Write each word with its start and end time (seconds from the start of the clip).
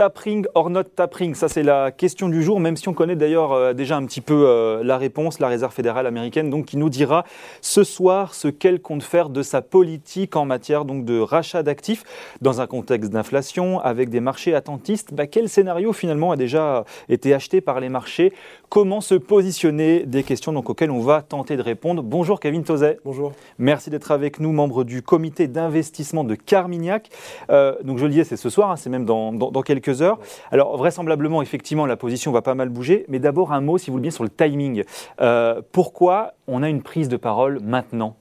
Tapring 0.00 0.46
or 0.54 0.70
not 0.70 0.84
tapering? 0.96 1.34
Ça, 1.34 1.50
c'est 1.50 1.62
la 1.62 1.90
question 1.90 2.30
du 2.30 2.42
jour, 2.42 2.58
même 2.58 2.74
si 2.74 2.88
on 2.88 2.94
connaît 2.94 3.16
d'ailleurs 3.16 3.52
euh, 3.52 3.74
déjà 3.74 3.98
un 3.98 4.06
petit 4.06 4.22
peu 4.22 4.46
euh, 4.46 4.82
la 4.82 4.96
réponse, 4.96 5.40
la 5.40 5.48
Réserve 5.48 5.74
fédérale 5.74 6.06
américaine, 6.06 6.48
donc 6.48 6.64
qui 6.64 6.78
nous 6.78 6.88
dira 6.88 7.26
ce 7.60 7.84
soir 7.84 8.32
ce 8.32 8.48
qu'elle 8.48 8.80
compte 8.80 9.02
faire 9.02 9.28
de 9.28 9.42
sa 9.42 9.60
politique 9.60 10.36
en 10.36 10.46
matière 10.46 10.86
donc, 10.86 11.04
de 11.04 11.20
rachat 11.20 11.62
d'actifs 11.62 12.04
dans 12.40 12.62
un 12.62 12.66
contexte 12.66 13.10
d'inflation, 13.10 13.78
avec 13.78 14.08
des 14.08 14.20
marchés 14.20 14.54
attentistes. 14.54 15.12
Bah, 15.12 15.26
quel 15.26 15.50
scénario 15.50 15.92
finalement 15.92 16.32
a 16.32 16.36
déjà 16.36 16.86
été 17.10 17.34
acheté 17.34 17.60
par 17.60 17.78
les 17.78 17.90
marchés? 17.90 18.32
Comment 18.70 19.02
se 19.02 19.16
positionner? 19.16 20.06
Des 20.06 20.22
questions 20.22 20.54
donc, 20.54 20.70
auxquelles 20.70 20.92
on 20.92 21.00
va 21.00 21.20
tenter 21.20 21.58
de 21.58 21.62
répondre. 21.62 22.02
Bonjour 22.02 22.40
Kevin 22.40 22.64
Tozet. 22.64 23.00
Bonjour. 23.04 23.32
Merci 23.58 23.90
d'être 23.90 24.12
avec 24.12 24.40
nous, 24.40 24.52
membre 24.52 24.84
du 24.84 25.02
comité 25.02 25.46
d'investissement 25.46 26.24
de 26.24 26.36
Carmignac. 26.36 27.10
Euh, 27.50 27.74
donc 27.84 27.98
je 27.98 28.04
le 28.04 28.10
disais, 28.10 28.24
c'est 28.24 28.38
ce 28.38 28.48
soir, 28.48 28.70
hein, 28.70 28.76
c'est 28.76 28.88
même 28.88 29.04
dans, 29.04 29.32
dans 29.32 29.60
quelques 29.60 29.89
heures. 30.02 30.18
Alors 30.50 30.76
vraisemblablement, 30.76 31.42
effectivement, 31.42 31.86
la 31.86 31.96
position 31.96 32.32
va 32.32 32.42
pas 32.42 32.54
mal 32.54 32.68
bouger, 32.68 33.04
mais 33.08 33.18
d'abord 33.18 33.52
un 33.52 33.60
mot, 33.60 33.78
si 33.78 33.90
vous 33.90 33.96
le 33.96 34.02
bien, 34.02 34.10
sur 34.10 34.24
le 34.24 34.30
timing. 34.30 34.84
Euh, 35.20 35.62
pourquoi 35.72 36.34
on 36.46 36.62
a 36.62 36.68
une 36.68 36.82
prise 36.82 37.08
de 37.08 37.16
parole 37.16 37.60
maintenant? 37.60 38.16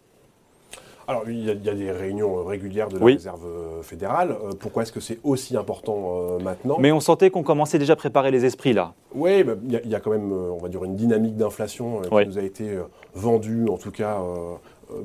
Alors, 1.07 1.23
il 1.27 1.43
y, 1.43 1.49
a, 1.49 1.73
des 1.73 1.91
réunions 1.91 2.43
régulières 2.45 2.87
de 2.87 2.99
la 2.99 3.05
réserve 3.05 3.81
fédérale. 3.81 4.29
Euh, 4.29 4.51
pourquoi 4.59 4.83
est-ce 4.83 4.91
que 4.91 4.99
c'est 4.99 5.17
aussi 5.23 5.57
important 5.57 6.37
euh, 6.37 6.39
maintenant? 6.39 6.77
Mais 6.79 6.91
on 6.91 6.99
sentait 6.99 7.31
qu'on 7.31 7.41
commençait 7.41 7.79
déjà 7.79 7.93
à 7.93 7.95
préparer 7.95 8.29
les 8.29 8.45
esprits 8.45 8.73
là. 8.73 8.93
Oui, 9.15 9.43
il 9.63 9.89
y, 9.89 9.95
a 9.95 9.99
quand 9.99 10.11
même, 10.11 10.31
on 10.31 10.57
va 10.57 10.69
dire, 10.69 10.83
une 10.83 10.95
dynamique 10.95 11.35
d'inflation 11.35 12.01
qui 12.01 12.27
nous 12.27 12.37
a 12.37 12.43
été 12.43 12.77
vendue, 13.15 13.67
en 13.69 13.77
tout 13.77 13.91
cas 13.91 14.19
euh, 14.19 14.55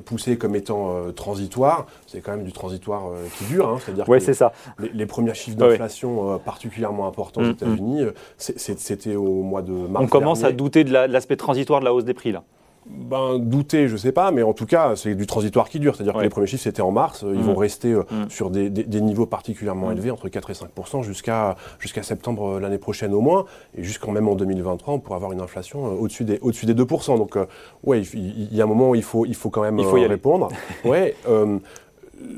poussé 0.05 0.37
comme 0.37 0.55
étant 0.55 0.95
euh, 0.95 1.11
transitoire, 1.11 1.87
c'est 2.07 2.21
quand 2.21 2.31
même 2.31 2.43
du 2.43 2.51
transitoire 2.51 3.07
euh, 3.07 3.25
qui 3.37 3.45
dure. 3.45 3.69
Hein. 3.69 3.77
C'est-à-dire 3.83 4.05
que 4.05 4.33
ça. 4.33 4.51
Les, 4.93 5.05
premiers 5.05 5.33
chiffres 5.33 5.57
d'inflation 5.57 6.39
particulièrement 6.39 7.07
importants 7.07 7.41
aux 7.41 7.45
mm, 7.45 7.49
mm. 7.49 7.51
États-Unis, 7.51 8.05
c'était 8.37 9.15
au 9.15 9.43
mois 9.43 9.61
de 9.61 9.71
mars. 9.71 10.03
On 10.03 10.07
commence 10.07 10.43
à 10.43 10.51
douter 10.51 10.83
de 10.83 10.91
l'aspect 10.91 11.35
transitoire 11.37 11.79
de 11.79 11.85
la 11.85 11.93
hausse 11.93 12.05
des 12.05 12.13
prix 12.13 12.31
là 12.31 12.43
ben, 12.87 13.39
douter, 13.39 13.87
je 13.87 13.97
sais 13.97 14.11
pas, 14.11 14.29
mais 14.29 14.43
en 14.43 14.53
tout 14.53 14.67
cas, 14.67 14.95
c'est 14.95 15.15
du 15.15 15.25
transitoire 15.25 15.69
qui 15.69 15.79
dure. 15.79 15.95
C'est-à-dire 15.95 16.13
que 16.13 16.19
les 16.19 16.29
premiers 16.29 16.45
chiffres, 16.45 16.63
c'était 16.63 16.83
en 16.83 16.91
mars. 16.91 17.23
Ils 17.23 17.39
mmh. 17.39 17.41
vont 17.41 17.55
rester 17.55 17.91
euh, 17.93 18.03
mmh. 18.11 18.29
sur 18.29 18.51
des, 18.51 18.69
niveaux 19.01 19.25
particulièrement 19.25 19.89
mmh. 19.89 19.93
élevés, 19.93 20.11
entre 20.11 20.29
4 20.29 20.51
et 20.51 20.53
5 20.53 20.69
jusqu'à 21.01 21.55
jusqu'à 21.79 22.03
septembre 22.03 22.57
euh, 22.57 22.59
l'année 22.59 22.77
prochaine 22.77 23.13
au 23.13 23.21
moins. 23.21 23.45
Et 23.75 23.83
jusqu'en 23.83 24.11
même 24.11 24.27
en 24.27 24.35
2023, 24.35 24.93
on 24.93 24.99
pourra 24.99 25.15
avoir 25.15 25.31
une 25.31 25.41
inflation 25.41 25.87
euh, 25.87 25.89
au-dessus 25.95 26.25
des, 26.25 26.37
au 26.41 26.51
des 26.51 26.73
2% 26.73 27.17
Donc, 27.17 27.37
ouais, 27.83 28.01
il, 28.01 28.53
y 28.53 28.61
a 28.61 28.63
un 28.63 28.67
moment 28.67 28.91
où 28.91 28.95
il 28.95 29.03
faut, 29.03 29.25
il 29.25 29.35
faut 29.35 29.49
quand 29.49 29.61
même 29.61 29.79
il 29.79 29.85
faut 29.85 29.97
y 29.97 30.05
répondre. 30.05 30.49
ouais, 30.85 31.15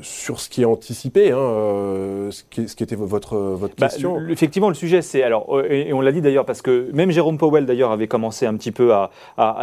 sur 0.02 0.40
ce 0.40 0.48
qui 0.48 0.62
est 0.62 0.64
anticipé, 0.64 1.32
hein, 1.32 1.38
euh, 1.38 2.30
ce, 2.30 2.42
qui, 2.44 2.82
était 2.82 2.96
votre, 2.96 3.36
votre 3.36 3.74
bah, 3.76 3.88
question. 3.88 4.18
effectivement, 4.28 4.68
le 4.68 4.74
sujet, 4.74 5.02
c'est 5.02 5.22
alors, 5.22 5.56
euh, 5.56 5.66
et, 5.70 5.92
on 5.92 6.00
l'a 6.00 6.12
dit 6.12 6.20
d'ailleurs 6.20 6.44
parce 6.44 6.62
que 6.62 6.90
même 6.92 7.10
Jérôme 7.10 7.38
Powell 7.38 7.66
d'ailleurs 7.66 7.90
avait 7.90 8.08
commencé 8.08 8.46
un 8.46 8.54
petit 8.56 8.72
peu 8.72 8.92
à, 8.92 9.10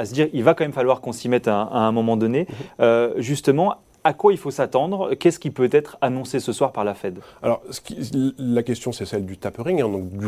se 0.05 0.13
dire, 0.13 0.27
il 0.33 0.43
va 0.43 0.53
quand 0.53 0.63
même 0.63 0.73
falloir 0.73 1.01
qu'on 1.01 1.11
s'y 1.11 1.29
mette 1.29 1.47
à, 1.47 1.69
un 1.71 1.91
moment 1.91 2.17
donné, 2.17 2.41
mhm. 2.41 2.55
euh, 2.81 3.13
justement 3.17 3.75
à 4.05 4.13
quoi 4.13 4.31
il 4.31 4.37
faut 4.37 4.51
s'attendre 4.51 5.15
Qu'est-ce 5.15 5.39
qui 5.39 5.49
peut 5.49 5.67
être 5.71 5.97
annoncé 5.99 6.39
ce 6.39 6.53
soir 6.53 6.71
par 6.71 6.83
la 6.83 6.93
Fed? 6.93 7.19
Alors, 7.41 7.61
la 8.37 8.61
question, 8.61 8.91
c'est 8.91 9.05
celle 9.05 9.25
du 9.25 9.37
tapering, 9.37 9.81
hein, 9.81 9.89
donc 9.89 10.09
du 10.09 10.27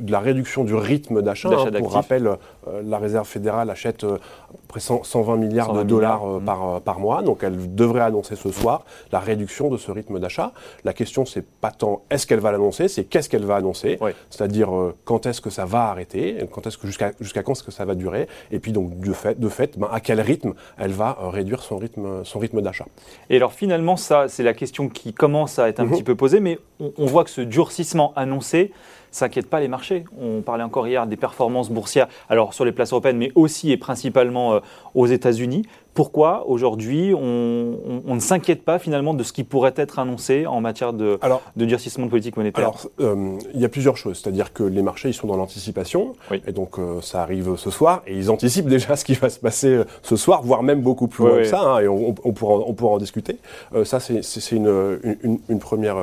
de 0.00 0.12
la 0.12 0.20
réduction 0.20 0.62
du 0.62 0.74
rythme 0.74 1.22
d'achat. 1.22 1.48
Hein. 1.48 1.72
pour 1.78 1.92
rappel, 1.92 2.26
euh, 2.26 2.82
la 2.84 2.98
Réserve 2.98 3.26
fédérale 3.26 3.70
achète 3.70 4.04
euh, 4.04 4.18
près 4.68 4.80
120 4.80 5.36
milliards 5.36 5.72
de 5.72 5.82
dollars 5.82 6.28
euh, 6.28 6.40
par, 6.40 6.82
par 6.82 7.00
mois, 7.00 7.22
donc 7.22 7.42
elle 7.42 7.74
devrait 7.74 8.02
annoncer 8.02 8.36
ce 8.36 8.52
soir 8.52 8.84
la 9.10 9.20
réduction 9.20 9.70
de 9.70 9.78
ce 9.78 9.90
rythme 9.90 10.20
d'achat. 10.20 10.52
La 10.84 10.92
question, 10.92 11.24
c'est 11.24 11.46
pas 11.46 11.70
tant 11.70 12.02
est-ce 12.10 12.26
qu'elle 12.26 12.40
va 12.40 12.52
l'annoncer, 12.52 12.88
c'est 12.88 13.04
qu'est-ce 13.04 13.30
qu'elle 13.30 13.46
va 13.46 13.56
annoncer, 13.56 13.98
c'est-à-dire 14.28 14.68
quand 15.04 15.24
est-ce 15.24 15.40
que 15.40 15.50
ça 15.50 15.64
va 15.64 15.84
arrêter, 15.84 16.46
quand 16.52 16.66
est-ce 16.66 16.76
que 16.76 16.86
jusqu'à 16.86 17.12
jusqu'à 17.20 17.42
quand 17.42 17.52
est-ce 17.52 17.62
que 17.62 17.70
ça 17.70 17.86
va 17.86 17.94
durer, 17.94 18.28
et 18.50 18.58
puis 18.58 18.72
donc 18.72 18.98
de 18.98 19.12
fait, 19.14 19.40
de 19.40 19.48
fait 19.48 19.78
ben, 19.78 19.88
à 19.90 20.00
quel 20.00 20.20
rythme 20.20 20.52
elle 20.76 20.92
va 20.92 21.16
réduire 21.20 21.62
son 21.62 21.78
rythme, 21.78 22.22
son 22.24 22.38
rythme 22.38 22.60
d'achat. 22.60 22.86
Et 23.30 23.36
alors 23.36 23.52
finalement, 23.52 23.96
ça, 23.96 24.28
c'est 24.28 24.42
la 24.42 24.54
question 24.54 24.88
qui 24.88 25.12
commence 25.12 25.58
à 25.58 25.68
être 25.68 25.80
un 25.80 25.84
mhm. 25.84 25.90
petit 25.90 26.02
peu 26.02 26.14
posée, 26.14 26.40
mais 26.40 26.58
on, 26.80 27.06
voit 27.06 27.24
que 27.24 27.30
ce 27.30 27.40
durcissement 27.40 28.12
annoncé, 28.16 28.72
s'inquiète 29.14 29.48
pas 29.48 29.60
les 29.60 29.68
marchés. 29.68 30.04
On 30.20 30.42
parlait 30.42 30.64
encore 30.64 30.86
hier 30.86 31.06
des 31.06 31.16
performances 31.16 31.70
boursières, 31.70 32.08
alors 32.28 32.52
sur 32.52 32.64
les 32.64 32.72
places 32.72 32.92
européennes, 32.92 33.18
mais 33.18 33.32
aussi 33.34 33.70
et 33.70 33.76
principalement 33.76 34.54
euh, 34.54 34.60
aux 34.94 35.06
États-Unis. 35.06 35.64
Pourquoi 35.94 36.48
aujourd'hui 36.48 37.14
on, 37.14 38.02
ne 38.04 38.18
s'inquiète 38.18 38.64
pas 38.64 38.80
finalement 38.80 39.14
de 39.14 39.22
ce 39.22 39.32
qui 39.32 39.44
pourrait 39.44 39.74
être 39.76 40.00
annoncé 40.00 40.44
en 40.44 40.60
matière 40.60 40.92
de, 40.92 41.20
de 41.54 41.64
durcissement 41.64 42.06
de 42.06 42.10
politique 42.10 42.36
monétaire? 42.36 42.64
Alors, 42.64 42.80
euh, 42.98 43.38
il 43.54 43.60
y 43.60 43.64
a 43.64 43.68
plusieurs 43.68 43.96
choses. 43.96 44.20
C'est-à-dire 44.20 44.52
que 44.52 44.64
les 44.64 44.82
marchés, 44.82 45.10
ils 45.10 45.14
sont 45.14 45.28
dans 45.28 45.36
l'anticipation. 45.36 46.14
Et 46.48 46.50
donc, 46.50 46.80
euh, 46.80 47.00
ça 47.00 47.22
arrive 47.22 47.54
ce 47.54 47.70
soir. 47.70 48.02
Et 48.08 48.16
ils 48.16 48.28
anticipent 48.28 48.66
déjà 48.66 48.96
ce 48.96 49.04
qui 49.04 49.14
va 49.14 49.30
se 49.30 49.38
passer 49.38 49.82
ce 50.02 50.16
soir, 50.16 50.42
voire 50.42 50.64
même 50.64 50.80
beaucoup 50.80 51.06
plus 51.06 51.24
loin 51.24 51.36
que 51.38 51.44
ça. 51.44 51.60
Hein, 51.60 51.78
et 51.78 51.86
on, 51.86 52.12
pourra, 52.12 52.56
on 52.66 52.72
pourra 52.74 52.94
en 52.94 52.98
discuter. 52.98 53.38
ça, 53.84 54.00
c'est 54.00 54.50
une, 54.50 54.98
une, 55.22 55.38
une, 55.48 55.58
première 55.60 55.96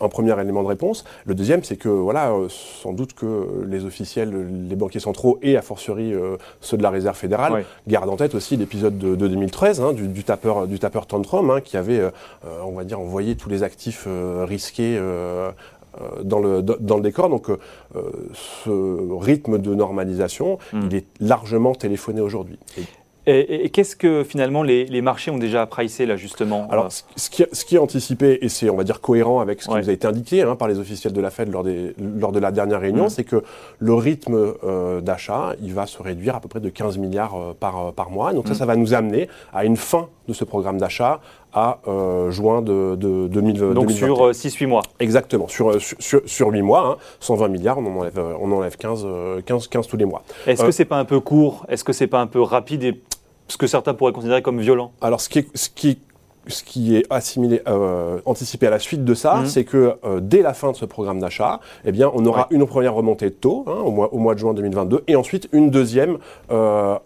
un 0.00 0.08
premier 0.08 0.38
élément 0.40 0.62
de 0.62 0.68
réponse. 0.68 1.04
Le 1.24 1.34
deuxième, 1.34 1.64
c'est 1.64 1.76
que, 1.76 1.88
voilà, 1.88 2.30
euh, 2.30 2.48
sans 2.48 2.92
doute 2.92 3.14
que 3.14 3.64
les 3.66 3.84
officiels, 3.84 4.32
les 4.68 4.76
banquiers 4.76 5.00
centraux 5.00 5.38
et, 5.42 5.56
a 5.56 5.62
fortiori, 5.62 6.12
euh, 6.12 6.36
ceux 6.60 6.76
de 6.76 6.82
la 6.82 6.90
Réserve 6.90 7.16
fédérale, 7.16 7.64
gardent 7.86 8.10
en 8.10 8.16
tête 8.16 8.34
aussi 8.34 8.56
l'épisode 8.56 8.98
de, 8.98 9.14
2013, 9.14 9.80
hein, 9.80 9.92
du, 9.92 10.24
tapeur, 10.24 10.66
du 10.66 10.78
tapeur 10.78 11.06
Tantrum, 11.06 11.50
hein, 11.50 11.60
qui 11.60 11.76
avait, 11.76 12.00
euh, 12.00 12.10
on 12.64 12.72
va 12.72 12.84
dire, 12.84 13.00
envoyé 13.00 13.36
tous 13.36 13.48
les 13.48 13.62
actifs 13.62 14.06
risqués 14.44 15.00
dans 16.22 16.38
le, 16.38 16.62
dans 16.62 16.96
le 16.96 17.02
décor. 17.02 17.28
Donc 17.28 17.48
ce 17.94 19.18
rythme 19.18 19.58
de 19.58 19.74
normalisation, 19.74 20.58
hmm. 20.72 20.80
il 20.90 20.94
est 20.94 21.06
largement 21.20 21.74
téléphoné 21.74 22.20
aujourd'hui. 22.20 22.58
Et, 23.28 23.70
qu'est-ce 23.70 23.96
que 23.96 24.22
finalement 24.22 24.62
les, 24.62 25.00
marchés 25.00 25.32
ont 25.32 25.38
déjà 25.38 25.66
pricé 25.66 26.06
là 26.06 26.16
justement 26.16 26.68
Alors, 26.70 26.92
ce 26.92 27.28
qui, 27.28 27.44
ce 27.50 27.64
qui, 27.64 27.74
est 27.74 27.78
anticipé 27.78 28.38
et 28.40 28.48
c'est 28.48 28.70
on 28.70 28.76
va 28.76 28.84
dire 28.84 29.00
cohérent 29.00 29.40
avec 29.40 29.62
ce 29.62 29.68
qui 29.68 29.74
nous 29.74 29.88
a 29.88 29.92
été 29.92 30.06
indiqué 30.06 30.42
hein, 30.42 30.54
par 30.54 30.68
les 30.68 30.78
officiels 30.78 31.12
de 31.12 31.20
la 31.20 31.30
Fed 31.30 31.50
lors, 31.50 31.64
des, 31.64 31.94
lors 31.98 32.30
de 32.30 32.38
la 32.38 32.52
dernière 32.52 32.80
réunion, 32.80 33.06
mmh. 33.06 33.10
c'est 33.10 33.24
que 33.24 33.42
le 33.78 33.94
rythme 33.94 34.54
euh, 34.62 35.00
d'achat, 35.00 35.54
il 35.60 35.74
va 35.74 35.86
se 35.86 36.00
réduire 36.00 36.36
à 36.36 36.40
peu 36.40 36.48
près 36.48 36.60
de 36.60 36.68
15 36.68 36.98
milliards 36.98 37.34
euh, 37.34 37.52
par, 37.58 37.88
euh, 37.88 37.92
par 37.92 38.10
mois. 38.10 38.32
Donc 38.32 38.46
ça, 38.46 38.54
mmh. 38.54 38.56
ça 38.56 38.66
va 38.66 38.76
nous 38.76 38.94
amener 38.94 39.28
à 39.52 39.64
une 39.64 39.76
fin 39.76 40.08
de 40.28 40.32
ce 40.32 40.44
programme 40.44 40.78
d'achat 40.78 41.20
à 41.52 41.78
juin 42.28 42.60
de, 42.60 42.96
de, 42.96 43.28
2020. 43.28 43.72
Donc 43.72 43.90
sur 43.90 44.30
6-8 44.30 44.66
mois 44.66 44.82
Exactement, 45.00 45.48
sur, 45.48 45.80
sur, 45.80 46.20
sur, 46.26 46.48
8 46.50 46.60
mois, 46.60 46.98
120 47.20 47.44
hein. 47.44 47.48
milliards, 47.48 47.78
on 47.78 47.86
en 47.86 48.00
enlève, 48.00 48.20
on 48.40 48.52
enlève 48.52 48.76
15, 48.76 49.06
15, 49.46 49.68
15 49.68 49.86
tous 49.86 49.96
les 49.96 50.04
mois. 50.04 50.22
Est-ce 50.46 50.62
que 50.62 50.70
c'est 50.70 50.84
pas 50.84 50.98
un 50.98 51.06
peu 51.06 51.18
court? 51.18 51.64
Est-ce 51.70 51.82
que 51.82 51.94
c'est 51.94 52.08
pas 52.08 52.20
un 52.20 52.26
peu 52.26 52.42
rapide 52.42 52.84
et 52.84 53.00
ce 53.48 53.56
que 53.56 53.66
certains 53.66 53.94
pourraient 53.94 54.12
considérer 54.12 54.42
comme 54.42 54.60
violent 54.60 54.92
Alors, 55.00 55.20
ce 55.20 55.28
qui 55.28 55.40
est, 55.40 55.56
ce 55.56 55.68
qui 55.68 55.98
ce 56.48 56.62
qui 56.62 56.96
est 56.96 57.04
assimilé, 57.10 57.62
euh, 57.66 58.18
anticipé 58.24 58.66
à 58.66 58.70
la 58.70 58.78
suite 58.78 59.04
de 59.04 59.14
ça, 59.14 59.36
mhm. 59.36 59.46
c'est 59.46 59.64
que 59.64 59.96
euh, 60.04 60.20
dès 60.20 60.42
la 60.42 60.54
fin 60.54 60.70
de 60.72 60.76
ce 60.76 60.84
programme 60.84 61.18
d'achat, 61.18 61.60
eh 61.84 61.92
bien, 61.92 62.10
on 62.14 62.24
aura 62.24 62.46
une 62.50 62.66
première 62.66 62.94
remontée 62.94 63.26
de 63.26 63.34
taux 63.34 63.64
hein, 63.66 63.80
au, 63.84 63.90
mois, 63.90 64.12
au, 64.12 64.18
mois, 64.18 64.34
de 64.34 64.40
juin 64.40 64.54
2022 64.54 65.04
et 65.08 65.16
ensuite 65.16 65.48
une 65.52 65.70
deuxième 65.70 66.18
euh, 66.50 66.96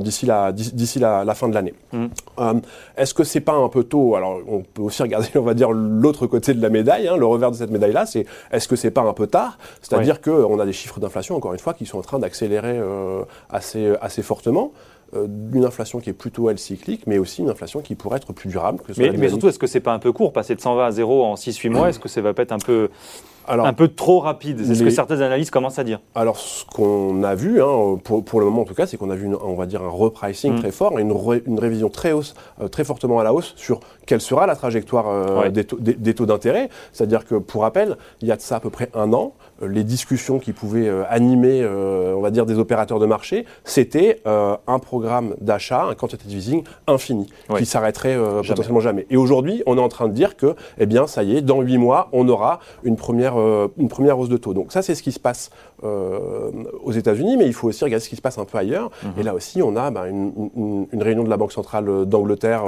d'ici 0.00 0.26
la, 0.26 0.52
d'ici 0.52 0.98
la, 0.98 1.24
la, 1.24 1.34
fin 1.34 1.48
de 1.48 1.54
l'année. 1.54 1.74
Mhm. 1.92 2.10
Euh, 2.38 2.54
est-ce 2.96 3.14
que 3.14 3.24
c'est 3.24 3.40
pas 3.40 3.54
un 3.54 3.68
peu 3.68 3.84
tôt? 3.84 4.14
Alors, 4.14 4.38
on 4.46 4.60
peut 4.60 4.82
aussi 4.82 5.02
regarder, 5.02 5.28
on 5.36 5.42
va 5.42 5.54
dire, 5.54 5.70
l'autre 5.72 6.26
côté 6.26 6.54
de 6.54 6.60
la 6.60 6.68
médaille. 6.68 7.08
Hein, 7.08 7.16
le 7.16 7.26
revers 7.26 7.50
de 7.50 7.56
cette 7.56 7.70
médaille-là, 7.70 8.06
c'est 8.06 8.26
est-ce 8.50 8.68
que 8.68 8.76
c'est 8.76 8.90
pas 8.90 9.02
un 9.02 9.12
peu 9.12 9.26
tard? 9.26 9.58
C'est-à-dire 9.80 10.20
qu'on 10.20 10.58
a 10.60 10.66
des 10.66 10.72
chiffres 10.72 11.00
d'inflation, 11.00 11.36
encore 11.36 11.52
une 11.52 11.58
fois, 11.58 11.74
qui 11.74 11.86
sont 11.86 11.98
en 11.98 12.02
train 12.02 12.18
d'accélérer 12.18 12.80
assez, 13.50 13.92
assez 14.00 14.22
fortement. 14.22 14.72
Euh, 15.14 15.26
une 15.52 15.66
inflation 15.66 16.00
qui 16.00 16.08
est 16.08 16.14
plutôt, 16.14 16.48
elle, 16.48 16.58
cyclique, 16.58 17.06
mais 17.06 17.18
aussi 17.18 17.42
une 17.42 17.50
inflation 17.50 17.80
qui 17.80 17.94
pourrait 17.94 18.16
être 18.16 18.32
plus 18.32 18.48
durable. 18.48 18.80
Que 18.80 18.92
mais, 18.96 19.10
mais 19.10 19.28
surtout, 19.28 19.48
est-ce 19.48 19.58
que 19.58 19.66
c'est 19.66 19.80
pas 19.80 19.92
un 19.92 19.98
peu 19.98 20.10
court, 20.10 20.32
passer 20.32 20.54
de 20.54 20.60
120 20.60 20.86
à 20.86 20.90
0 20.90 21.24
en 21.24 21.34
6-8 21.34 21.68
mois 21.68 21.90
Est-ce 21.90 21.98
que 21.98 22.08
ça 22.08 22.22
va 22.22 22.32
pas 22.32 22.42
être 22.42 22.52
un 22.52 22.58
peu 22.58 22.88
alors, 23.46 23.66
un 23.66 23.72
peu 23.72 23.88
trop 23.88 24.20
rapide, 24.20 24.60
c'est 24.64 24.74
ce 24.74 24.82
que 24.82 24.90
certaines 24.90 25.22
analyses 25.22 25.50
commencent 25.50 25.78
à 25.78 25.84
dire. 25.84 26.00
Alors, 26.14 26.36
ce 26.36 26.64
qu'on 26.64 27.22
a 27.24 27.34
vu, 27.34 27.62
hein, 27.62 27.98
pour, 28.02 28.24
pour, 28.24 28.40
le 28.40 28.46
moment 28.46 28.62
en 28.62 28.64
tout 28.64 28.74
cas, 28.74 28.86
c'est 28.86 28.96
qu'on 28.96 29.10
a 29.10 29.14
vu, 29.14 29.28
on 29.42 29.54
va 29.54 29.66
dire, 29.66 29.82
un 29.82 29.88
repricing 29.88 30.54
mm. 30.54 30.60
très 30.60 30.70
fort, 30.70 30.98
une, 30.98 31.14
une 31.46 31.58
révision 31.58 31.88
très 31.88 32.12
hausse, 32.12 32.34
euh, 32.60 32.68
très 32.68 32.84
fortement 32.84 33.18
à 33.18 33.24
la 33.24 33.32
hausse 33.32 33.54
sur 33.56 33.80
quelle 34.06 34.20
sera 34.20 34.46
la 34.46 34.56
trajectoire 34.56 35.06
euh, 35.08 35.48
des, 35.48 35.64
taux, 35.64 35.78
des, 35.80 36.14
taux 36.14 36.26
d'intérêt. 36.26 36.68
C'est-à-dire 36.92 37.24
que, 37.24 37.34
pour 37.34 37.62
rappel, 37.62 37.96
il 38.20 38.28
y 38.28 38.32
a 38.32 38.36
de 38.36 38.40
ça 38.40 38.56
à 38.56 38.60
peu 38.60 38.70
près 38.70 38.90
un 38.94 39.12
an, 39.12 39.34
euh, 39.62 39.68
les 39.68 39.84
discussions 39.84 40.38
qui 40.38 40.52
pouvaient 40.52 40.90
animer, 41.08 41.64
on 41.66 42.20
va 42.20 42.30
dire, 42.30 42.46
des 42.46 42.58
opérateurs 42.58 42.98
de 42.98 43.06
marché, 43.06 43.44
c'était 43.64 44.22
un 44.24 44.78
programme 44.78 45.34
d'achat, 45.40 45.84
un 45.84 45.94
quantitative 45.94 46.38
easing 46.38 46.64
infini, 46.86 47.28
qui 47.56 47.66
s'arrêterait 47.66 48.16
potentiellement 48.46 48.80
jamais. 48.80 49.06
Et 49.10 49.16
aujourd'hui, 49.16 49.62
on 49.66 49.78
est 49.78 49.80
en 49.80 49.88
train 49.88 50.08
de 50.08 50.12
dire 50.12 50.36
que, 50.36 50.54
eh 50.78 50.86
bien, 50.86 51.06
ça 51.06 51.22
y 51.22 51.36
est, 51.36 51.42
dans 51.42 51.60
huit 51.60 51.78
mois, 51.78 52.08
on 52.12 52.28
aura 52.28 52.60
une 52.84 52.96
première 52.96 53.31
première, 53.32 53.68
une 53.78 53.88
première 53.88 54.18
hausse 54.18 54.28
de 54.28 54.36
taux. 54.36 54.54
Donc 54.54 54.72
ça, 54.72 54.82
c'est 54.82 54.94
ce 54.94 55.02
qui 55.02 55.12
se 55.12 55.20
passe 55.20 55.50
aux 55.82 56.92
États-Unis, 56.92 57.36
mais 57.36 57.46
il 57.46 57.52
faut 57.52 57.68
aussi 57.68 57.84
regarder 57.84 58.04
ce 58.04 58.08
qui 58.08 58.16
se 58.16 58.22
passe 58.22 58.38
un 58.38 58.44
peu 58.44 58.58
ailleurs. 58.58 58.90
Mhm. 59.02 59.10
Et 59.18 59.22
là 59.22 59.34
aussi, 59.34 59.62
on 59.62 59.76
a 59.76 59.90
bah, 59.90 60.08
une, 60.08 60.86
réunion 61.00 61.24
de 61.24 61.30
la 61.30 61.36
Banque 61.36 61.52
centrale 61.52 62.06
d'Angleterre 62.06 62.62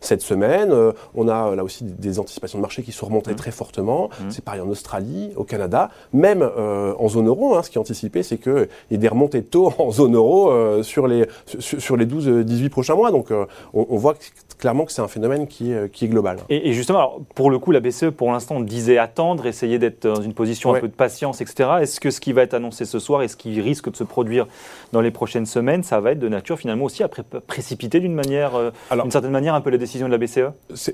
cette 0.00 0.22
semaine. 0.22 0.74
on 1.14 1.28
a 1.28 1.54
là 1.54 1.64
aussi 1.64 1.84
des, 1.84 2.18
anticipations 2.18 2.58
de 2.58 2.62
marché 2.62 2.82
qui 2.82 2.92
sont 2.92 3.06
remontées 3.06 3.30
mhm. 3.30 3.36
très 3.36 3.50
fortement. 3.50 4.10
Mhm. 4.20 4.30
C'est 4.30 4.44
pareil 4.44 4.60
en 4.60 4.68
Australie, 4.68 5.30
au 5.36 5.44
Canada, 5.44 5.90
même 6.12 6.42
en 6.42 7.08
zone 7.08 7.28
euro. 7.28 7.54
Hein, 7.54 7.62
ce 7.62 7.70
qui 7.70 7.78
est 7.78 7.80
anticipé, 7.80 8.22
c'est 8.22 8.38
qu'il 8.38 8.68
y 8.90 8.94
ait 8.94 8.98
des 8.98 9.08
remontées 9.08 9.40
de 9.40 9.46
taux 9.46 9.72
en 9.78 9.90
zone 9.90 10.16
euro 10.16 10.82
sur, 10.82 11.06
les, 11.06 11.26
sur, 11.58 11.96
les 11.96 12.06
12-18 12.06 12.68
prochains 12.68 12.94
mois. 12.94 13.10
Donc 13.10 13.28
on, 13.30 13.86
on 13.88 13.96
voit 13.96 14.14
clairement 14.58 14.84
que 14.84 14.92
c'est 14.92 15.02
un 15.02 15.08
phénomène 15.08 15.46
qui 15.46 15.72
est, 15.72 15.90
qui 15.90 16.04
est 16.04 16.08
global. 16.08 16.38
Et, 16.48 16.72
justement, 16.72 17.20
pour 17.34 17.50
le 17.50 17.58
coup, 17.58 17.72
la 17.72 17.80
BCE, 17.80 18.10
pour 18.16 18.30
l'instant, 18.30 18.60
disait 18.60 18.96
attendre, 18.98 19.46
essayer 19.46 19.78
d'être 19.78 19.91
dans 20.02 20.20
une 20.20 20.34
position 20.34 20.74
un 20.74 20.80
peu 20.80 20.88
de 20.88 20.94
patience, 20.94 21.40
etc. 21.40 21.70
Est-ce 21.80 22.00
que 22.00 22.10
ce 22.10 22.20
qui 22.20 22.32
va 22.32 22.42
être 22.42 22.54
annoncé 22.54 22.84
ce 22.84 22.98
soir 22.98 23.22
et 23.22 23.28
ce 23.28 23.36
qui 23.36 23.60
risque 23.60 23.90
de 23.90 23.96
se 23.96 24.04
produire 24.04 24.46
dans 24.92 25.00
les 25.00 25.10
prochaines 25.10 25.46
semaines, 25.46 25.82
ça 25.82 26.00
va 26.00 26.12
être 26.12 26.18
de 26.18 26.28
nature 26.28 26.58
finalement 26.58 26.84
aussi 26.84 27.02
à 27.02 27.08
précipiter 27.08 28.00
d'une 28.00 28.14
manière, 28.14 28.54
euh, 28.54 28.70
d'une 28.90 29.10
certaine 29.10 29.30
manière, 29.30 29.54
un 29.54 29.60
peu 29.60 29.70
la 29.70 29.78
décision 29.78 30.06
de 30.06 30.12
la 30.12 30.18
BCE 30.18 30.52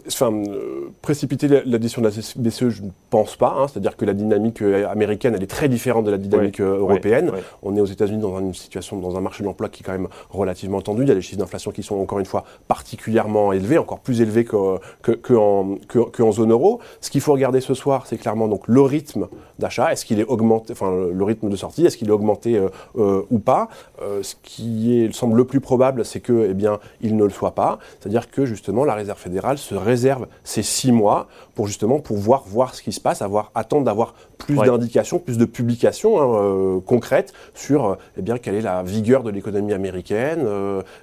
Enfin, 0.08 0.32
euh, 0.32 0.90
précipiter 1.02 1.48
la, 1.48 1.78
décision 1.78 2.02
de 2.02 2.08
la 2.08 2.12
BCE, 2.12 2.68
je 2.68 2.82
ne 2.82 2.90
pense 3.10 3.36
pas. 3.36 3.54
Hein. 3.58 3.68
C'est-à-dire 3.68 3.96
que 3.96 4.04
la 4.04 4.14
dynamique 4.14 4.62
euh, 4.62 4.88
américaine, 4.88 5.34
elle 5.34 5.42
est 5.42 5.46
très 5.46 5.68
différente 5.68 6.04
de 6.04 6.10
la 6.10 6.18
dynamique 6.18 6.60
européenne. 6.60 7.32
On 7.62 7.76
est 7.76 7.80
aux 7.80 7.86
États-Unis 7.86 8.20
dans 8.20 8.38
une 8.38 8.54
situation, 8.54 8.98
dans 8.98 9.16
un 9.16 9.20
marché 9.20 9.42
de 9.42 9.48
l'emploi 9.48 9.68
qui 9.68 9.82
est 9.82 9.86
quand 9.86 9.92
même 9.92 10.08
relativement 10.30 10.80
tendu. 10.80 11.02
Il 11.02 11.08
y 11.08 11.12
a 11.12 11.14
des 11.14 11.20
chiffres 11.20 11.38
d'inflation 11.38 11.70
qui 11.70 11.82
sont 11.82 11.96
encore 11.96 12.18
une 12.18 12.26
fois 12.26 12.44
particulièrement 12.66 13.52
élevés, 13.52 13.78
encore 13.78 14.00
plus 14.00 14.20
élevés 14.20 14.44
qu'en 14.44 14.78
que, 15.02 16.22
en 16.22 16.32
zone 16.32 16.52
euro. 16.52 16.80
Ce 17.00 17.10
qu'il 17.10 17.20
faut 17.20 17.32
regarder 17.32 17.60
ce 17.60 17.74
soir, 17.74 18.06
c'est 18.06 18.18
clairement 18.18 18.48
donc 18.48 18.66
le 18.66 18.80
rythme 18.88 19.28
d'achat. 19.58 19.92
Est-ce 19.92 20.04
qu'il 20.04 20.18
est 20.20 20.24
augmenté, 20.24 20.72
enfin 20.72 20.90
le 20.90 21.24
rythme 21.24 21.48
de 21.48 21.56
sortie, 21.56 21.86
est-ce 21.86 21.96
qu'il 21.96 22.08
est 22.08 22.12
augmenté 22.12 22.56
euh, 22.56 22.68
euh, 22.96 23.22
ou 23.30 23.38
pas 23.38 23.68
euh, 24.02 24.22
Ce 24.22 24.34
qui 24.42 24.98
est, 24.98 25.14
semble 25.14 25.36
le 25.36 25.44
plus 25.44 25.60
probable, 25.60 26.04
c'est 26.04 26.20
que, 26.20 26.48
eh 26.50 26.54
bien, 26.54 26.78
il 27.00 27.16
ne 27.16 27.24
le 27.24 27.30
soit 27.30 27.54
pas. 27.54 27.78
C'est-à-dire 28.00 28.30
que 28.30 28.46
justement, 28.46 28.84
la 28.84 28.94
Réserve 28.94 29.18
fédérale 29.18 29.58
se 29.58 29.74
réserve 29.74 30.26
ces 30.44 30.62
six 30.62 30.92
mois 30.92 31.28
pour 31.54 31.66
justement 31.66 31.98
pouvoir 32.00 32.44
voir 32.46 32.74
ce 32.74 32.82
qui 32.82 32.92
se 32.92 33.00
passe, 33.00 33.22
avoir 33.22 33.50
attendre 33.54 33.84
d'avoir 33.84 34.14
plus 34.38 34.56
d'indications, 34.56 35.18
plus 35.18 35.38
de 35.38 35.44
publications 35.44 36.20
hein, 36.20 36.80
concrètes 36.86 37.32
sur, 37.54 37.98
eh 38.16 38.22
bien, 38.22 38.38
quelle 38.38 38.54
est 38.54 38.60
la 38.60 38.82
vigueur 38.82 39.22
de 39.22 39.30
l'économie 39.30 39.72
américaine, 39.72 40.46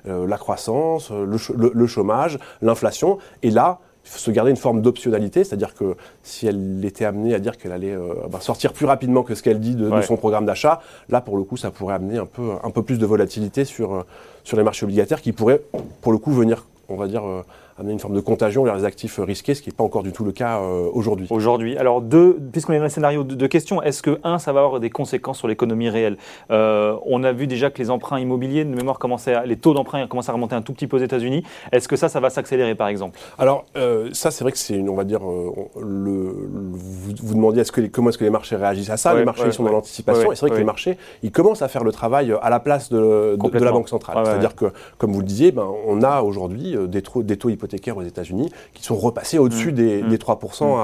la 0.05 0.37
croissance, 0.37 1.11
le 1.11 1.87
chômage, 1.87 2.39
l'inflation. 2.61 3.17
Et 3.43 3.51
là, 3.51 3.79
faut 4.09 4.19
se 4.19 4.31
garder 4.31 4.51
une 4.51 4.57
forme 4.57 4.81
d'optionnalité, 4.81 5.43
c'est-à-dire 5.43 5.73
que 5.73 5.95
si 6.23 6.47
elle 6.47 6.83
était 6.85 7.05
amenée 7.05 7.33
à 7.33 7.39
dire 7.39 7.57
qu'elle 7.57 7.71
allait 7.71 7.93
euh, 7.93 8.13
bah, 8.29 8.39
sortir 8.39 8.71
plus 8.71 8.85
rapidement 8.85 9.23
que 9.23 9.35
ce 9.35 9.43
qu'elle 9.43 9.59
dit 9.59 9.75
de, 9.75 9.89
son 10.01 10.15
programme 10.15 10.45
d'achat, 10.45 10.81
là 11.09 11.21
pour 11.21 11.37
le 11.37 11.43
coup 11.43 11.57
ça 11.57 11.71
pourrait 11.71 11.95
amener 11.95 12.17
un 12.17 12.25
peu, 12.25 12.51
un 12.63 12.69
peu 12.69 12.83
plus 12.83 12.99
de 12.99 13.05
volatilité 13.05 13.65
sur, 13.65 13.93
euh, 13.93 14.03
sur 14.43 14.57
les 14.57 14.63
marchés 14.63 14.85
obligataires 14.85 15.21
qui 15.21 15.31
pourraient 15.31 15.61
pour 16.01 16.11
le 16.11 16.17
coup 16.17 16.31
venir, 16.31 16.65
on 16.87 16.95
va 16.95 17.07
dire, 17.07 17.25
euh, 17.25 17.41
amener 17.77 17.91
une 17.91 17.99
forme 17.99 18.15
de 18.15 18.21
contagion 18.21 18.63
vers 18.63 18.75
les 18.75 18.85
actifs 18.85 19.19
risqués, 19.19 19.53
ce 19.53 19.61
qui 19.61 19.69
n'est 19.69 19.75
pas 19.75 19.83
encore 19.83 20.03
du 20.03 20.13
tout 20.13 20.23
le 20.23 20.31
cas 20.31 20.59
euh, 20.59 20.87
aujourd'hui. 20.93 21.27
Aujourd'hui. 21.29 21.77
Alors, 21.77 22.01
deux, 22.01 22.37
puisqu'on 22.51 22.71
est 22.71 22.77
dans 22.77 22.83
le 22.83 22.89
scénario 22.89 23.23
de, 23.23 23.47
questions, 23.47 23.81
est-ce 23.81 24.01
que, 24.01 24.19
un, 24.23 24.39
ça 24.39 24.53
va 24.53 24.61
avoir 24.61 24.79
des 24.79 24.89
conséquences 24.89 25.39
sur 25.39 25.47
l'économie 25.47 25.89
réelle? 25.89 26.17
Euh, 26.51 26.95
On 27.05 27.23
a 27.23 27.33
vu 27.33 27.47
déjà 27.47 27.69
que 27.69 27.79
les 27.79 27.89
emprunts 27.89 28.19
immobiliers, 28.19 28.63
de 28.63 28.73
mémoire, 28.73 28.97
commençaient 28.97 29.45
les 29.45 29.57
taux 29.57 29.73
d'emprunt 29.73 30.07
commencent 30.07 30.29
à 30.29 30.33
remonter 30.33 30.55
un 30.55 30.61
tout 30.61 30.71
petit 30.71 30.87
peu 30.87 30.97
aux 30.97 31.03
États-Unis. 31.03 31.43
Est-ce 31.73 31.87
que 31.87 31.97
ça, 31.97 32.07
ça 32.07 32.21
va 32.21 32.29
s'accélérer, 32.29 32.75
par 32.75 32.87
exemple? 32.87 33.19
Alors, 33.37 33.65
euh, 33.75 34.09
ça, 34.13 34.31
c'est 34.31 34.45
vrai 34.45 34.53
que 34.53 34.57
c'est, 34.57 34.79
on 34.79 34.95
va 34.95 35.03
dire, 35.03 35.19
le, 35.21 36.49
vous, 36.71 37.13
vous, 37.21 37.33
demandiez 37.33 37.61
est-ce 37.61 37.73
que 37.73 37.81
comment 37.87 38.09
est-ce 38.09 38.17
que 38.17 38.23
les 38.23 38.29
marchés 38.29 38.55
réagissent 38.55 38.89
à 38.89 38.97
ça? 38.97 39.13
Les 39.13 39.25
marchés 39.25 39.51
sont 39.51 39.63
dans 39.63 39.71
l'anticipation, 39.71 40.31
et 40.31 40.35
c'est 40.35 40.45
vrai 40.45 40.51
que 40.51 40.59
les 40.59 40.63
marchés, 40.63 40.97
ils 41.23 41.31
commencent 41.31 41.61
à 41.61 41.67
faire 41.67 41.83
le 41.83 41.91
travail 41.91 42.33
à 42.41 42.49
la 42.49 42.61
place 42.61 42.89
de, 42.89 43.35
de, 43.35 43.59
la 43.59 43.71
Banque 43.71 43.89
centrale. 43.89 44.25
C'est-à-dire 44.25 44.55
que, 44.55 44.71
comme 44.97 45.11
vous 45.11 45.19
le 45.19 45.25
disiez, 45.25 45.51
ben, 45.51 45.67
on 45.85 46.01
a 46.03 46.21
aujourd'hui 46.21 46.77
des, 46.87 47.03
des 47.23 47.37
taux 47.37 47.49
hypothécaires 47.49 47.64
aux 47.95 48.03
États-Unis 48.03 48.51
qui 48.73 48.83
sont 48.83 48.95
repassés 48.95 49.37
au-dessus 49.37 49.71
mmh. 49.71 50.07
des, 50.09 50.17
3% 50.17 50.65
mmh. 50.65 50.79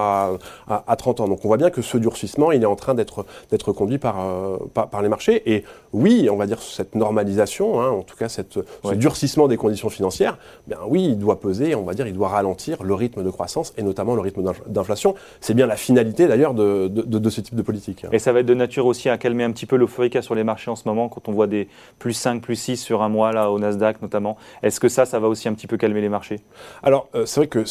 à, 0.68 0.83
à, 0.88 0.95
30 0.95 1.22
ans. 1.22 1.28
Donc 1.28 1.44
on 1.44 1.48
voit 1.48 1.57
bien 1.57 1.69
que 1.69 1.81
ce 1.81 1.98
durcissement, 1.98 2.51
il 2.51 2.63
est 2.63 2.68
en 2.68 2.75
train 2.75 2.94
d'être 2.94 3.25
conduit 3.74 4.00
euh, 4.04 4.57
par, 4.74 4.89
par, 4.89 5.01
les 5.01 5.10
marchés. 5.10 5.42
Et 5.51 5.63
oui, 5.94 6.30
on 6.31 6.38
va 6.38 6.45
dire 6.45 6.62
cette 6.62 6.95
normalisation, 6.95 7.81
hein, 7.81 7.89
en 7.89 8.01
tout 8.01 8.16
cas 8.16 8.30
cette, 8.30 8.60
ce 8.83 8.94
durcissement 8.94 9.48
des 9.48 9.57
conditions 9.57 9.89
financières, 9.89 10.38
bien 10.68 10.78
oui, 10.88 11.06
il 11.06 11.18
doit 11.18 11.39
peser, 11.39 11.75
on 11.75 11.83
va 11.83 11.94
dire, 11.94 12.07
il 12.07 12.13
doit 12.13 12.30
ralentir 12.30 12.84
le 12.84 12.94
rythme 12.94 13.24
de 13.24 13.30
croissance 13.30 13.74
et 13.77 13.84
notamment 13.84 14.16
le 14.16 14.22
rythme 14.22 14.44
d'inflation. 14.68 15.16
C'est 15.39 15.54
bien 15.54 15.68
la 15.68 15.75
finalité 15.75 16.27
d'ailleurs 16.27 16.54
de, 16.54 16.88
de, 16.88 17.30
ce 17.30 17.42
type 17.42 17.56
de 17.56 17.62
politique. 17.62 18.06
Et 18.12 18.19
ça 18.19 18.34
va 18.34 18.39
être 18.39 18.45
de 18.45 18.54
nature 18.54 18.86
aussi 18.86 19.10
à 19.10 19.18
calmer 19.18 19.44
un 19.44 19.51
petit 19.51 19.66
peu 19.66 19.75
l'euphorie 19.75 20.10
qu'il 20.10 20.16
y 20.16 20.19
a 20.19 20.22
sur 20.22 20.36
les 20.36 20.44
marchés 20.44 20.72
en 20.72 20.75
ce 20.75 20.88
moment, 20.88 21.10
quand 21.10 21.30
on 21.30 21.31
voit 21.31 21.48
des 21.48 21.68
plus 22.00 22.13
5, 22.13 22.42
plus 22.42 22.56
6 22.56 22.77
sur 22.77 23.01
un 23.01 23.10
mois 23.10 23.31
là 23.31 23.51
au 23.51 23.60
Nasdaq 23.60 24.01
notamment. 24.01 24.38
Est-ce 24.63 24.80
que 24.80 24.89
ça, 24.89 25.06
ça 25.06 25.19
va 25.19 25.27
aussi 25.27 25.48
un 25.48 25.54
petit 25.54 25.68
peu 25.68 25.77
calmer 25.77 26.01
les 26.01 26.10
marchés? 26.10 26.39
Alors, 26.84 27.08
euh, 27.16 27.26
c'est 27.26 27.40
vrai 27.42 27.48
que 27.48 27.64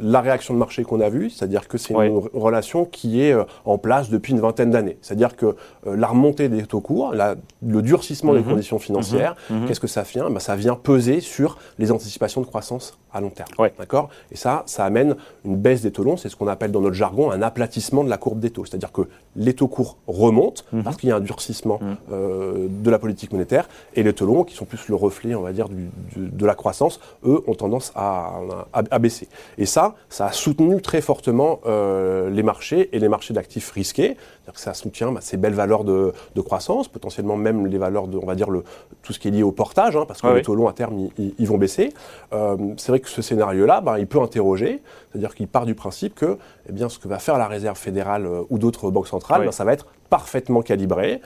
la 0.00 0.20
réaction 0.20 0.54
de 0.54 0.58
marché 0.58 0.82
qu'on 0.82 1.00
a 1.00 1.08
vue, 1.08 1.30
c'est-à-dire 1.30 1.68
que 1.68 1.78
c'est 1.78 1.94
une 1.94 2.22
relation 2.34 2.84
qui 2.84 3.22
est 3.22 3.32
euh, 3.32 3.44
en 3.64 3.78
place 3.78 4.10
depuis 4.10 4.32
une 4.32 4.40
vingtaine 4.40 4.70
d'années. 4.70 4.98
C'est-à-dire 5.02 5.36
que 5.36 5.56
euh, 5.86 5.96
la 5.96 6.08
remontée 6.08 6.48
des 6.48 6.62
taux 6.64 6.80
courts, 6.80 7.14
le 7.14 7.82
durcissement 7.82 8.32
des 8.32 8.40
mhm. 8.40 8.46
conditions 8.46 8.78
financières, 8.78 9.36
mhm. 9.50 9.60
Mhm. 9.60 9.68
qu'est-ce 9.68 9.80
que 9.80 9.86
ça 9.86 10.02
vient? 10.02 10.30
Ben, 10.30 10.40
Ça 10.40 10.56
vient 10.56 10.74
peser 10.74 11.20
sur 11.20 11.58
les 11.78 11.92
anticipations 11.92 12.40
de 12.40 12.46
croissance 12.46 12.98
à 13.12 13.20
long 13.20 13.30
terme. 13.30 13.48
D'accord? 13.78 14.10
Et 14.30 14.36
ça, 14.36 14.62
ça 14.66 14.84
amène 14.84 15.16
une 15.44 15.56
baisse 15.56 15.82
des 15.82 15.90
taux 15.90 16.04
longs, 16.04 16.16
c'est 16.16 16.28
ce 16.28 16.36
qu'on 16.36 16.48
appelle 16.48 16.70
dans 16.70 16.80
notre 16.80 16.94
jargon 16.94 17.30
un 17.30 17.40
aplatissement 17.40 18.04
de 18.04 18.10
la 18.10 18.18
courbe 18.18 18.40
des 18.40 18.50
taux. 18.50 18.64
C'est-à-dire 18.64 18.92
que 18.92 19.02
les 19.36 19.54
taux 19.54 19.68
courts 19.68 19.96
remontent 20.06 20.62
parce 20.84 20.96
qu'il 20.96 21.08
y 21.08 21.12
a 21.12 21.16
un 21.16 21.20
durcissement 21.20 21.80
de 22.10 22.90
la 22.90 22.98
politique 22.98 23.32
monétaire 23.32 23.68
et 23.94 24.02
les 24.02 24.12
taux 24.12 24.26
longs, 24.26 24.44
qui 24.44 24.54
sont 24.54 24.66
plus 24.66 24.88
le 24.88 24.94
reflet, 24.94 25.34
on 25.34 25.42
va 25.42 25.52
dire, 25.52 25.68
de 26.16 26.46
la 26.46 26.54
croissance, 26.54 27.00
eux, 27.24 27.42
ont 27.46 27.54
tendance 27.54 27.92
à, 27.94 28.40
à 28.72 28.98
baisser. 28.98 29.28
Et 29.58 29.66
ça, 29.66 29.94
ça 30.08 30.26
a 30.26 30.32
soutenu 30.32 30.80
très 30.80 31.00
fortement 31.00 31.60
euh, 31.66 32.30
les 32.30 32.42
marchés 32.42 32.88
et 32.92 32.98
les 32.98 33.08
marchés 33.08 33.34
d'actifs 33.34 33.70
risqués. 33.70 34.16
Que 34.46 34.60
ça 34.60 34.74
soutient 34.74 35.10
bah, 35.10 35.20
ces 35.20 35.36
belles 35.36 35.54
valeurs 35.54 35.82
de, 35.82 36.12
croissance, 36.44 36.86
potentiellement 36.86 37.36
même 37.36 37.66
les 37.66 37.78
valeurs 37.78 38.06
de, 38.06 38.16
on 38.16 38.26
va 38.26 38.36
dire, 38.36 38.48
le, 38.48 38.62
tout 39.02 39.12
ce 39.12 39.18
qui 39.18 39.26
est 39.26 39.30
lié 39.32 39.42
au 39.42 39.50
portage, 39.50 39.96
hein, 39.96 40.04
parce 40.06 40.22
que 40.22 40.28
les 40.28 40.42
taux 40.42 40.54
longs 40.54 40.68
à 40.68 40.72
terme, 40.72 41.08
ils, 41.18 41.48
vont 41.48 41.58
baisser. 41.58 41.92
Euh, 42.32 42.56
c'est 42.76 42.92
vrai 42.92 43.00
que 43.00 43.08
ce 43.08 43.22
scénario-là, 43.22 43.80
bah, 43.80 43.98
il 43.98 44.06
peut 44.06 44.20
interroger, 44.20 44.82
c'est-à-dire 45.10 45.34
qu'il 45.34 45.48
part 45.48 45.66
du 45.66 45.74
principe 45.74 46.14
que 46.14 46.38
eh 46.68 46.72
bien, 46.72 46.88
ce 46.88 47.00
que 47.00 47.08
va 47.08 47.18
faire 47.18 47.38
la 47.38 47.48
Réserve 47.48 47.76
fédérale 47.76 48.26
euh, 48.26 48.42
ou 48.50 48.58
d'autres 48.58 48.90
banques 48.92 49.08
centrales, 49.08 49.44
bah, 49.44 49.52
ça 49.52 49.64
va 49.64 49.72
être 49.72 49.86
parfaitement 50.08 50.62
calibré, 50.62 51.20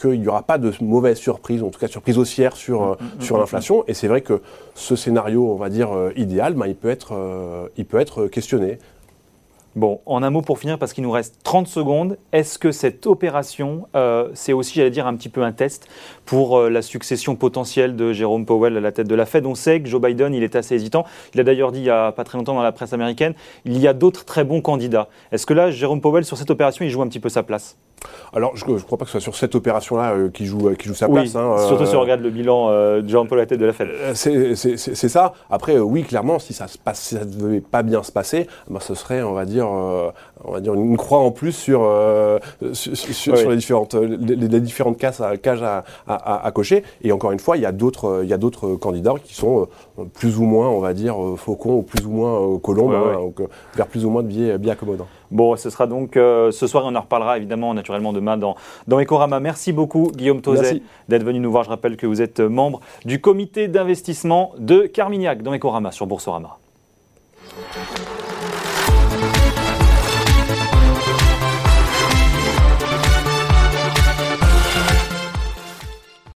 qu'il 0.00 0.20
n'y 0.20 0.28
aura 0.28 0.42
pas 0.42 0.58
de 0.58 0.72
mauvaise 0.80 1.18
surprise, 1.18 1.62
en 1.62 1.70
tout 1.70 1.78
cas 1.78 1.88
surprise 1.88 2.18
haussière 2.18 2.56
sur, 2.56 2.82
mm, 2.82 2.92
mm, 2.92 3.20
sur 3.20 3.36
mm, 3.36 3.40
l'inflation. 3.40 3.84
Et 3.88 3.94
c'est 3.94 4.08
vrai 4.08 4.20
que 4.20 4.42
ce 4.74 4.96
scénario, 4.96 5.50
on 5.50 5.56
va 5.56 5.68
dire, 5.68 5.90
idéal, 6.16 6.56
il 6.66 6.74
peut 6.74 6.90
être 6.90 7.14
euh, 7.28 7.68
il 7.76 7.84
peut 7.86 7.98
être 7.98 8.26
questionné. 8.26 8.78
Bon, 9.76 10.00
en 10.06 10.22
un 10.22 10.30
mot 10.30 10.42
pour 10.42 10.58
finir, 10.58 10.78
parce 10.78 10.92
qu'il 10.92 11.04
nous 11.04 11.10
reste 11.10 11.36
30 11.44 11.68
secondes, 11.68 12.18
est-ce 12.32 12.58
que 12.58 12.72
cette 12.72 13.06
opération, 13.06 13.86
euh, 13.94 14.28
c'est 14.34 14.52
aussi, 14.52 14.74
j'allais 14.74 14.90
dire, 14.90 15.06
un 15.06 15.14
petit 15.14 15.28
peu 15.28 15.42
un 15.42 15.52
test 15.52 15.86
pour 16.24 16.58
euh, 16.58 16.68
la 16.68 16.82
succession 16.82 17.36
potentielle 17.36 17.94
de 17.94 18.12
Jérôme 18.12 18.44
Powell 18.44 18.76
à 18.76 18.80
la 18.80 18.90
tête 18.90 19.06
de 19.06 19.14
la 19.14 19.24
Fed? 19.24 19.46
On 19.46 19.54
sait 19.54 19.80
que 19.80 19.88
Joe 19.88 20.00
Biden, 20.00 20.34
il 20.34 20.42
est 20.42 20.56
assez 20.56 20.74
hésitant. 20.74 21.04
Il 21.34 21.40
a 21.40 21.44
d'ailleurs 21.44 21.70
dit 21.70 21.80
il 21.80 21.84
n'y 21.84 21.90
a 21.90 22.10
pas 22.10 22.24
très 22.24 22.38
longtemps 22.38 22.54
dans 22.54 22.62
la 22.62 22.72
presse 22.72 22.92
américaine, 22.92 23.34
il 23.64 23.78
y 23.78 23.86
a 23.86 23.92
d'autres 23.92 24.24
très 24.24 24.42
bons 24.42 24.62
candidats. 24.62 25.08
Est-ce 25.30 25.46
que 25.46 25.54
là, 25.54 25.70
Jérôme 25.70 26.00
Powell, 26.00 26.24
sur 26.24 26.38
cette 26.38 26.50
opération, 26.50 26.84
il 26.84 26.90
joue 26.90 27.02
un 27.02 27.08
petit 27.08 27.20
peu 27.20 27.28
sa 27.28 27.44
place? 27.44 27.76
Alors, 28.32 28.56
je 28.56 28.64
ne 28.66 28.78
crois 28.78 28.98
pas 28.98 29.04
que 29.04 29.10
ce 29.10 29.18
soit 29.18 29.20
sur 29.20 29.36
cette 29.36 29.54
opération-là 29.54 30.12
euh, 30.12 30.28
qui, 30.28 30.46
joue, 30.46 30.74
qui 30.76 30.88
joue 30.88 30.94
sa 30.94 31.08
place. 31.08 31.34
Hein, 31.34 31.56
surtout 31.66 31.86
si 31.86 31.96
on 31.96 32.00
regarde 32.00 32.20
le 32.20 32.30
bilan 32.30 32.70
de 32.70 33.08
Jean-Paul 33.08 33.38
à 33.38 33.42
la 33.42 33.46
tête 33.46 33.58
de 33.58 33.66
la 33.66 33.72
Fed. 33.72 33.88
C'est 34.14 35.08
ça. 35.08 35.32
Après, 35.50 35.78
oui, 35.78 36.02
clairement, 36.02 36.38
si 36.38 36.52
ça 36.52 36.66
ne 36.66 37.24
devait 37.24 37.60
pas 37.60 37.82
bien 37.82 38.02
se 38.02 38.12
passer, 38.12 38.46
ben, 38.68 38.80
ce 38.80 38.94
serait, 38.94 39.22
on 39.22 39.32
va 39.32 39.44
dire, 39.44 39.66
on 39.68 40.52
va 40.52 40.60
dire 40.60 40.74
une 40.74 40.96
croix 40.96 41.18
en 41.18 41.30
plus 41.30 41.52
sur, 41.52 41.80
sur, 42.72 43.34
les 43.50 43.56
différentes, 43.56 43.94
les, 43.94 44.60
différentes 44.60 44.98
cases, 44.98 45.20
à, 45.20 45.36
cages 45.36 45.62
à, 45.62 45.84
à, 46.06 46.50
cocher. 46.52 46.84
Et 47.02 47.12
encore 47.12 47.32
une 47.32 47.40
fois, 47.40 47.56
il 47.56 47.62
y 47.62 47.66
a 47.66 47.72
d'autres, 47.72 48.26
candidats 48.80 49.14
qui 49.22 49.34
sont 49.34 49.68
plus 50.14 50.38
ou 50.38 50.44
moins, 50.44 50.68
on 50.68 50.80
va 50.80 50.94
dire, 50.94 51.16
faucons 51.36 51.76
ou 51.76 51.82
plus 51.82 52.04
ou 52.06 52.10
moins 52.10 52.58
colombes, 52.58 52.92
hein, 52.92 53.14
donc, 53.14 53.40
vers 53.74 53.86
plus 53.86 54.04
ou 54.04 54.10
moins 54.10 54.22
de 54.22 54.28
biais, 54.28 54.58
biais 54.58 54.72
accommodants. 54.72 55.08
Bon, 55.30 55.56
ce 55.56 55.70
sera 55.70 55.86
donc 55.86 56.12
ce 56.14 56.66
soir, 56.66 56.84
et 56.84 56.86
on 56.86 56.94
en 56.94 57.00
reparlera 57.00 57.36
évidemment 57.36 57.74
naturellement 57.74 58.12
demain 58.12 58.36
dans, 58.36 58.56
dans 58.86 59.00
Ecorama. 59.00 59.40
Merci 59.40 59.72
beaucoup, 59.72 60.10
Guillaume 60.14 60.40
Tauzet, 60.40 60.82
d'être 61.08 61.24
venu 61.24 61.40
nous 61.40 61.50
voir. 61.50 61.64
Je 61.64 61.70
rappelle 61.70 61.96
que 61.96 62.06
vous 62.06 62.22
êtes 62.22 62.40
membre 62.40 62.80
du 63.04 63.20
comité 63.20 63.68
d'investissement 63.68 64.52
de 64.58 64.82
Carmignac 64.82 65.42
dans 65.42 65.54
Ecorama 65.54 65.90
sur 65.90 66.06
Boursorama. 66.06 66.58